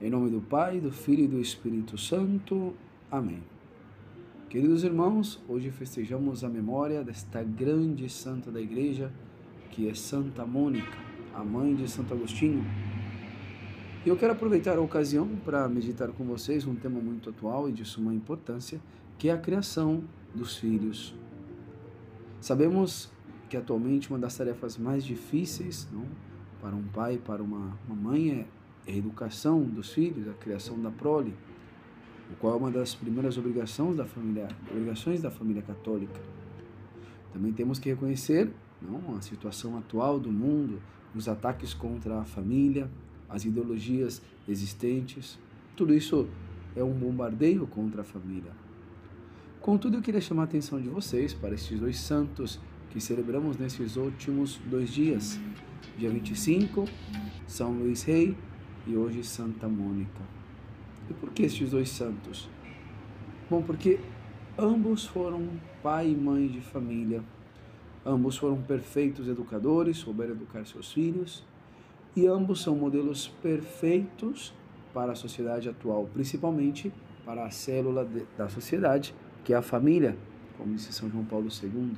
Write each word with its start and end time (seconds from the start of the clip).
Em 0.00 0.08
nome 0.08 0.30
do 0.30 0.40
Pai, 0.40 0.78
do 0.78 0.92
Filho 0.92 1.24
e 1.24 1.26
do 1.26 1.40
Espírito 1.40 1.98
Santo. 1.98 2.72
Amém. 3.10 3.42
Queridos 4.48 4.84
irmãos, 4.84 5.42
hoje 5.48 5.72
festejamos 5.72 6.44
a 6.44 6.48
memória 6.48 7.02
desta 7.02 7.42
grande 7.42 8.08
santa 8.08 8.48
da 8.48 8.60
Igreja, 8.60 9.12
que 9.72 9.88
é 9.88 9.94
Santa 9.94 10.46
Mônica, 10.46 10.96
a 11.34 11.42
mãe 11.42 11.74
de 11.74 11.90
Santo 11.90 12.14
Agostinho. 12.14 12.64
E 14.06 14.08
eu 14.08 14.16
quero 14.16 14.34
aproveitar 14.34 14.78
a 14.78 14.80
ocasião 14.80 15.26
para 15.44 15.68
meditar 15.68 16.10
com 16.12 16.24
vocês 16.24 16.64
um 16.64 16.76
tema 16.76 17.00
muito 17.00 17.30
atual 17.30 17.68
e 17.68 17.72
de 17.72 17.84
suma 17.84 18.14
importância, 18.14 18.80
que 19.18 19.28
é 19.28 19.32
a 19.32 19.38
criação 19.38 20.04
dos 20.32 20.56
filhos. 20.56 21.12
Sabemos 22.40 23.10
que 23.50 23.56
atualmente 23.56 24.10
uma 24.10 24.18
das 24.20 24.36
tarefas 24.36 24.78
mais 24.78 25.04
difíceis 25.04 25.88
não, 25.92 26.06
para 26.62 26.76
um 26.76 26.84
pai, 26.84 27.18
para 27.18 27.42
uma, 27.42 27.76
uma 27.88 27.96
mãe, 27.96 28.30
é 28.30 28.46
educação 28.92 29.62
dos 29.62 29.92
filhos, 29.92 30.28
a 30.28 30.34
criação 30.34 30.80
da 30.80 30.90
prole, 30.90 31.34
o 32.32 32.36
qual 32.36 32.54
é 32.54 32.56
uma 32.56 32.70
das 32.70 32.94
primeiras 32.94 33.36
obrigações 33.36 33.96
da 33.96 34.04
família, 34.04 34.48
obrigações 34.70 35.22
da 35.22 35.30
família 35.30 35.62
católica. 35.62 36.20
Também 37.32 37.52
temos 37.52 37.78
que 37.78 37.88
reconhecer 37.88 38.50
não, 38.80 39.16
a 39.16 39.20
situação 39.20 39.76
atual 39.76 40.18
do 40.18 40.30
mundo, 40.30 40.80
os 41.14 41.28
ataques 41.28 41.74
contra 41.74 42.20
a 42.20 42.24
família, 42.24 42.90
as 43.28 43.44
ideologias 43.44 44.22
existentes. 44.48 45.38
Tudo 45.76 45.94
isso 45.94 46.28
é 46.76 46.82
um 46.82 46.92
bombardeio 46.92 47.66
contra 47.66 48.02
a 48.02 48.04
família. 48.04 48.52
Contudo, 49.60 49.96
eu 49.96 50.02
queria 50.02 50.20
chamar 50.20 50.42
a 50.42 50.44
atenção 50.44 50.80
de 50.80 50.88
vocês 50.88 51.34
para 51.34 51.54
estes 51.54 51.78
dois 51.78 51.98
santos 51.98 52.58
que 52.90 53.00
celebramos 53.00 53.56
nesses 53.58 53.96
últimos 53.96 54.58
dois 54.66 54.90
dias. 54.90 55.38
Dia 55.98 56.10
25, 56.10 56.84
São 57.46 57.72
Luís 57.72 58.02
Rei 58.02 58.36
e 58.88 58.96
hoje 58.96 59.22
Santa 59.22 59.68
Mônica. 59.68 60.22
E 61.10 61.14
por 61.14 61.30
que 61.30 61.42
estes 61.42 61.70
dois 61.70 61.90
santos? 61.90 62.48
Bom, 63.50 63.62
porque 63.62 64.00
ambos 64.58 65.06
foram 65.06 65.46
pai 65.82 66.10
e 66.10 66.16
mãe 66.16 66.48
de 66.48 66.60
família, 66.60 67.22
ambos 68.04 68.38
foram 68.38 68.60
perfeitos 68.62 69.28
educadores, 69.28 69.98
souberam 69.98 70.32
educar 70.32 70.64
seus 70.66 70.90
filhos, 70.92 71.44
e 72.16 72.26
ambos 72.26 72.62
são 72.62 72.74
modelos 72.74 73.28
perfeitos 73.42 74.54
para 74.94 75.12
a 75.12 75.14
sociedade 75.14 75.68
atual, 75.68 76.08
principalmente 76.12 76.92
para 77.24 77.44
a 77.44 77.50
célula 77.50 78.04
de, 78.04 78.24
da 78.36 78.48
sociedade, 78.48 79.14
que 79.44 79.52
é 79.52 79.56
a 79.56 79.62
família, 79.62 80.16
como 80.56 80.74
disse 80.74 80.92
São 80.92 81.10
João 81.10 81.24
Paulo 81.24 81.48
II. 81.62 81.92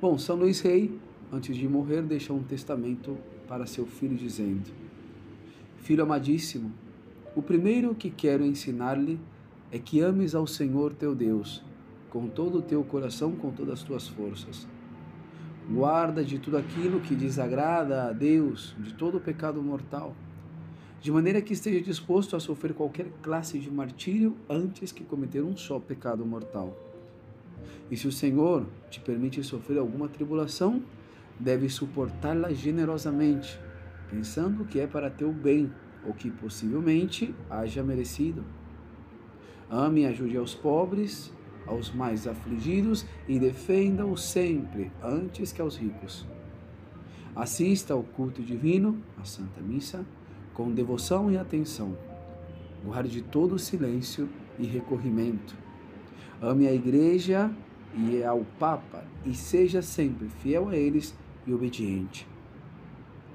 Bom, 0.00 0.18
São 0.18 0.36
Luís 0.36 0.60
Rei, 0.60 0.98
antes 1.30 1.54
de 1.54 1.68
morrer, 1.68 2.02
deixou 2.02 2.36
um 2.36 2.42
testamento 2.42 3.16
para 3.46 3.66
seu 3.66 3.86
filho, 3.86 4.16
dizendo: 4.16 4.85
Filho 5.86 6.02
amadíssimo, 6.02 6.72
o 7.36 7.40
primeiro 7.40 7.94
que 7.94 8.10
quero 8.10 8.44
ensinar-lhe 8.44 9.20
é 9.70 9.78
que 9.78 10.00
ames 10.00 10.34
ao 10.34 10.44
Senhor 10.44 10.92
teu 10.92 11.14
Deus, 11.14 11.62
com 12.10 12.26
todo 12.26 12.58
o 12.58 12.62
teu 12.62 12.82
coração, 12.82 13.36
com 13.36 13.52
todas 13.52 13.74
as 13.74 13.82
tuas 13.84 14.08
forças. 14.08 14.66
Guarda 15.70 16.24
de 16.24 16.40
tudo 16.40 16.56
aquilo 16.56 16.98
que 16.98 17.14
desagrada 17.14 18.08
a 18.08 18.12
Deus, 18.12 18.74
de 18.80 18.94
todo 18.94 19.18
o 19.18 19.20
pecado 19.20 19.62
mortal, 19.62 20.12
de 21.00 21.12
maneira 21.12 21.40
que 21.40 21.52
esteja 21.52 21.80
disposto 21.80 22.34
a 22.34 22.40
sofrer 22.40 22.74
qualquer 22.74 23.06
classe 23.22 23.56
de 23.56 23.70
martírio 23.70 24.36
antes 24.50 24.90
que 24.90 25.04
cometer 25.04 25.44
um 25.44 25.56
só 25.56 25.78
pecado 25.78 26.26
mortal. 26.26 26.76
E 27.88 27.96
se 27.96 28.08
o 28.08 28.12
Senhor 28.12 28.66
te 28.90 28.98
permite 28.98 29.40
sofrer 29.44 29.78
alguma 29.78 30.08
tribulação, 30.08 30.82
deve 31.38 31.68
suportá-la 31.68 32.52
generosamente, 32.52 33.56
pensando 34.10 34.64
que 34.64 34.80
é 34.80 34.86
para 34.86 35.10
teu 35.10 35.32
bem, 35.32 35.72
ou 36.06 36.14
que 36.14 36.30
possivelmente 36.30 37.34
haja 37.50 37.82
merecido. 37.82 38.44
Ame 39.68 40.02
e 40.02 40.06
ajude 40.06 40.36
aos 40.36 40.54
pobres, 40.54 41.32
aos 41.66 41.92
mais 41.92 42.26
afligidos 42.26 43.04
e 43.26 43.38
defenda-os 43.38 44.22
sempre 44.22 44.92
antes 45.02 45.52
que 45.52 45.60
aos 45.60 45.76
ricos. 45.76 46.26
Assista 47.34 47.92
ao 47.92 48.02
culto 48.02 48.40
divino, 48.42 49.02
à 49.20 49.24
Santa 49.24 49.60
Missa, 49.60 50.06
com 50.54 50.72
devoção 50.72 51.30
e 51.30 51.36
atenção. 51.36 51.96
Guarde 52.84 53.20
todo 53.20 53.56
o 53.56 53.58
silêncio 53.58 54.28
e 54.58 54.64
recorrimento. 54.64 55.56
Ame 56.40 56.66
a 56.68 56.72
Igreja 56.72 57.50
e 57.94 58.22
ao 58.22 58.44
Papa 58.58 59.04
e 59.24 59.34
seja 59.34 59.82
sempre 59.82 60.28
fiel 60.28 60.68
a 60.68 60.76
eles 60.76 61.14
e 61.46 61.52
obediente. 61.52 62.26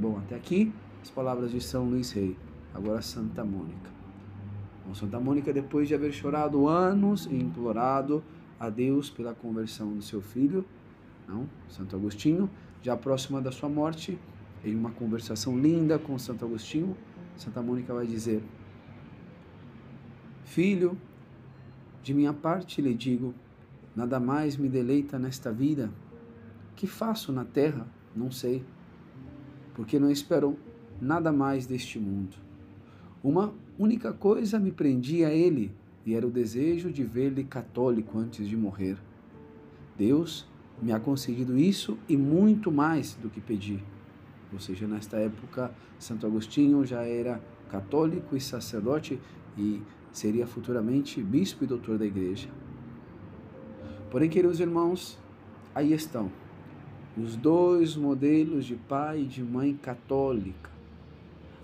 Bom, 0.00 0.16
até 0.16 0.34
aqui 0.34 0.72
as 1.02 1.10
palavras 1.10 1.50
de 1.50 1.60
São 1.60 1.84
Luís 1.84 2.10
Rei, 2.12 2.34
agora 2.72 3.02
Santa 3.02 3.44
Mônica. 3.44 3.90
Bom, 4.86 4.94
Santa 4.94 5.20
Mônica, 5.20 5.52
depois 5.52 5.88
de 5.88 5.94
haver 5.94 6.10
chorado 6.10 6.66
anos 6.66 7.26
e 7.26 7.34
implorado 7.34 8.24
a 8.58 8.70
Deus 8.70 9.10
pela 9.10 9.34
conversão 9.34 9.92
do 9.92 10.00
seu 10.00 10.22
filho, 10.22 10.64
não, 11.28 11.46
Santo 11.68 11.96
Agostinho, 11.96 12.48
já 12.80 12.96
próxima 12.96 13.42
da 13.42 13.52
sua 13.52 13.68
morte, 13.68 14.18
em 14.64 14.74
uma 14.74 14.90
conversação 14.90 15.58
linda 15.58 15.98
com 15.98 16.18
Santo 16.18 16.46
Agostinho, 16.46 16.96
Santa 17.36 17.60
Mônica 17.60 17.92
vai 17.92 18.06
dizer: 18.06 18.42
Filho, 20.44 20.96
de 22.02 22.14
minha 22.14 22.32
parte 22.32 22.80
lhe 22.80 22.94
digo, 22.94 23.34
nada 23.94 24.18
mais 24.18 24.56
me 24.56 24.70
deleita 24.70 25.18
nesta 25.18 25.52
vida. 25.52 25.90
Que 26.74 26.86
faço 26.86 27.30
na 27.34 27.44
terra? 27.44 27.86
Não 28.16 28.30
sei 28.30 28.64
porque 29.80 29.98
não 29.98 30.10
espero 30.10 30.58
nada 31.00 31.32
mais 31.32 31.64
deste 31.64 31.98
mundo. 31.98 32.36
Uma 33.24 33.54
única 33.78 34.12
coisa 34.12 34.58
me 34.58 34.70
prendia 34.70 35.28
a 35.28 35.32
ele, 35.32 35.72
e 36.04 36.14
era 36.14 36.26
o 36.26 36.30
desejo 36.30 36.92
de 36.92 37.02
ver-lhe 37.02 37.44
católico 37.44 38.18
antes 38.18 38.46
de 38.46 38.58
morrer. 38.58 38.98
Deus 39.96 40.46
me 40.82 40.92
ha 40.92 41.00
concedido 41.00 41.56
isso 41.56 41.96
e 42.06 42.14
muito 42.14 42.70
mais 42.70 43.14
do 43.14 43.30
que 43.30 43.40
pedi. 43.40 43.82
Ou 44.52 44.60
seja, 44.60 44.86
nesta 44.86 45.16
época, 45.16 45.72
Santo 45.98 46.26
Agostinho 46.26 46.84
já 46.84 47.00
era 47.00 47.40
católico 47.70 48.36
e 48.36 48.40
sacerdote 48.40 49.18
e 49.56 49.80
seria 50.12 50.46
futuramente 50.46 51.22
bispo 51.22 51.64
e 51.64 51.66
doutor 51.66 51.96
da 51.96 52.04
igreja. 52.04 52.50
Porém, 54.10 54.28
queridos 54.28 54.60
irmãos, 54.60 55.18
aí 55.74 55.94
estão 55.94 56.30
os 57.22 57.36
dois 57.36 57.96
modelos 57.96 58.64
de 58.64 58.74
pai 58.74 59.20
e 59.20 59.26
de 59.26 59.42
mãe 59.42 59.74
católica. 59.74 60.70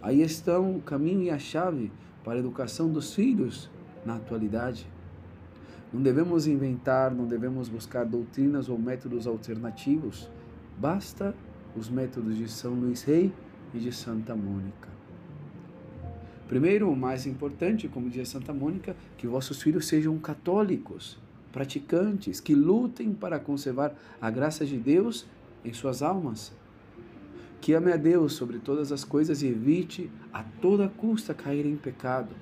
Aí 0.03 0.23
estão 0.23 0.77
o 0.77 0.83
caminho 0.83 1.23
e 1.23 1.31
a 1.31 1.39
chave 1.39 1.91
para 2.23 2.35
a 2.35 2.39
educação 2.39 2.91
dos 2.91 3.15
filhos 3.15 3.71
na 4.05 4.17
atualidade. 4.17 4.87
Não 5.93 6.03
devemos 6.03 6.47
inventar, 6.47 7.15
não 7.15 7.27
devemos 7.27 7.69
buscar 7.69 8.05
doutrinas 8.05 8.69
ou 8.69 8.79
métodos 8.79 9.27
alternativos. 9.27 10.29
Basta 10.79 11.35
os 11.75 11.89
métodos 11.89 12.37
de 12.37 12.49
São 12.49 12.75
Luís 12.75 13.03
Rei 13.03 13.33
e 13.73 13.79
de 13.79 13.93
Santa 13.93 14.37
Mônica. 14.37 14.89
Primeiro, 16.49 16.91
o 16.91 16.97
mais 16.97 17.27
importante, 17.27 17.89
como 17.89 18.09
dizia 18.09 18.25
Santa 18.25 18.53
Mônica, 18.53 18.95
que 19.17 19.27
vossos 19.27 19.63
filhos 19.63 19.87
sejam 19.87 20.17
católicos, 20.19 21.19
praticantes, 21.51 22.39
que 22.39 22.55
lutem 22.55 23.13
para 23.13 23.41
conservar 23.41 23.95
a 24.21 24.31
graça 24.31 24.65
de 24.65 24.77
Deus 24.77 25.27
em 25.67 25.73
suas 25.73 26.03
almas. 26.03 26.53
Que 27.61 27.73
ame 27.73 27.93
a 27.93 27.97
Deus 27.97 28.35
sobre 28.35 28.59
todas 28.59 28.93
as 28.93 29.03
coisas 29.03 29.43
e 29.43 29.49
evite 29.49 30.11
a 30.33 30.43
toda 30.43 30.89
custa 30.89 31.35
cair 31.35 31.67
em 31.67 31.77
pecado. 31.77 32.35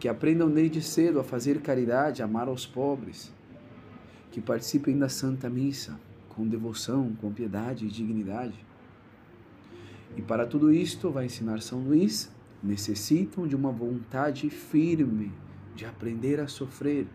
Que 0.00 0.08
aprendam 0.08 0.50
desde 0.50 0.80
cedo 0.80 1.20
a 1.20 1.24
fazer 1.24 1.60
caridade, 1.60 2.22
a 2.22 2.24
amar 2.24 2.48
aos 2.48 2.66
pobres. 2.66 3.32
Que 4.32 4.40
participem 4.40 4.98
da 4.98 5.08
Santa 5.08 5.50
Missa 5.50 5.98
com 6.30 6.46
devoção, 6.46 7.14
com 7.20 7.32
piedade 7.32 7.86
e 7.86 7.88
dignidade. 7.88 8.64
E 10.16 10.22
para 10.22 10.46
tudo 10.46 10.72
isto, 10.72 11.10
vai 11.10 11.26
ensinar 11.26 11.60
São 11.60 11.80
Luís, 11.80 12.30
necessitam 12.62 13.46
de 13.46 13.54
uma 13.54 13.70
vontade 13.70 14.48
firme 14.50 15.32
de 15.74 15.84
aprender 15.84 16.40
a 16.40 16.46
sofrer 16.46 17.06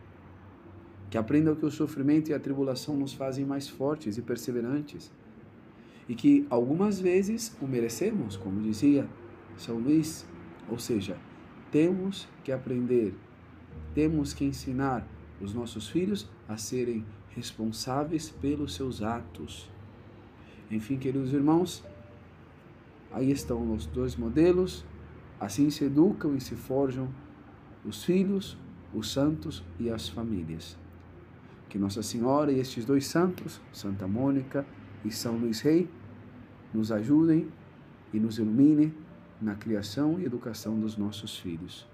que 1.10 1.18
aprendam 1.18 1.56
que 1.56 1.66
o 1.66 1.72
sofrimento 1.72 2.30
e 2.30 2.34
a 2.34 2.40
tribulação 2.40 2.96
nos 2.96 3.14
fazem 3.14 3.46
mais 3.46 3.68
fortes 3.68 4.18
e 4.18 4.22
perseverantes, 4.22 5.12
e 6.08 6.16
que 6.16 6.46
algumas 6.50 7.00
vezes 7.00 7.56
o 7.62 7.68
merecemos, 7.68 8.36
como 8.36 8.62
dizia 8.62 9.08
São 9.58 9.78
Luís, 9.78 10.26
ou 10.68 10.78
seja, 10.78 11.18
temos 11.72 12.28
que 12.44 12.52
aprender, 12.52 13.16
temos 13.94 14.34
que 14.34 14.46
ensinar 14.46 15.08
os 15.42 15.54
nossos 15.54 15.88
filhos 15.88 16.30
a 16.48 16.58
serem 16.58 17.06
responsáveis 17.30 18.30
pelos 18.30 18.76
seus 18.76 19.02
atos. 19.02 19.70
Enfim, 20.70 20.98
queridos 20.98 21.34
irmãos, 21.34 21.84
aí 23.12 23.32
estão 23.32 23.74
os 23.74 23.86
dois 23.86 24.16
modelos, 24.16 24.86
assim 25.40 25.70
se 25.70 25.86
educam 25.86 26.36
e 26.36 26.42
se 26.42 26.56
forjam 26.56 27.10
os 27.86 28.04
filhos, 28.04 28.58
os 28.94 29.12
santos 29.12 29.64
e 29.80 29.90
as 29.90 30.10
famílias. 30.10 30.78
Que 31.70 31.78
Nossa 31.78 32.02
Senhora 32.02 32.52
e 32.52 32.60
estes 32.60 32.84
dois 32.84 33.06
santos, 33.06 33.62
Santa 33.72 34.08
Mônica 34.08 34.66
e 35.06 35.12
São 35.12 35.38
Luís 35.38 35.62
Rei, 35.62 35.88
nos 36.74 36.92
ajudem 36.92 37.48
e 38.12 38.20
nos 38.20 38.40
iluminem 38.40 38.94
na 39.40 39.56
criação 39.56 40.20
e 40.20 40.26
educação 40.26 40.80
dos 40.80 40.98
nossos 40.98 41.38
filhos. 41.38 41.88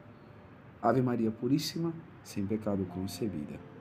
Ave 0.81 1.01
Maria 1.01 1.29
Puríssima, 1.29 1.93
sem 2.23 2.45
pecado 2.45 2.85
concebida. 2.85 3.74